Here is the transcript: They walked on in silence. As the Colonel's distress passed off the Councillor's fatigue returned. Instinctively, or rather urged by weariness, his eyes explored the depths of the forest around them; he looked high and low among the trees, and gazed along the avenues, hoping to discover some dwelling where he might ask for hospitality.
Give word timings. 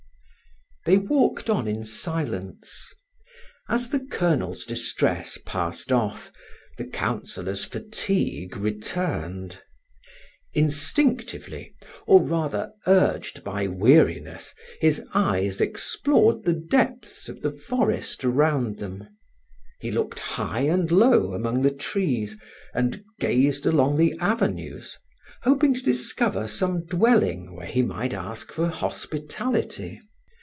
They 0.83 0.97
walked 0.97 1.47
on 1.47 1.67
in 1.67 1.83
silence. 1.85 2.87
As 3.69 3.89
the 3.91 3.99
Colonel's 3.99 4.65
distress 4.65 5.37
passed 5.45 5.91
off 5.91 6.31
the 6.79 6.85
Councillor's 6.85 7.63
fatigue 7.65 8.57
returned. 8.57 9.61
Instinctively, 10.55 11.75
or 12.07 12.23
rather 12.23 12.71
urged 12.87 13.43
by 13.43 13.67
weariness, 13.67 14.55
his 14.79 15.03
eyes 15.13 15.61
explored 15.61 16.45
the 16.45 16.53
depths 16.55 17.29
of 17.29 17.41
the 17.43 17.51
forest 17.51 18.25
around 18.25 18.77
them; 18.79 19.07
he 19.79 19.91
looked 19.91 20.17
high 20.17 20.61
and 20.61 20.89
low 20.91 21.33
among 21.35 21.61
the 21.61 21.71
trees, 21.75 22.39
and 22.73 23.03
gazed 23.19 23.67
along 23.67 23.97
the 23.97 24.15
avenues, 24.19 24.97
hoping 25.43 25.75
to 25.75 25.83
discover 25.83 26.47
some 26.47 26.85
dwelling 26.87 27.55
where 27.55 27.67
he 27.67 27.83
might 27.83 28.15
ask 28.15 28.51
for 28.51 28.67
hospitality. 28.69 30.01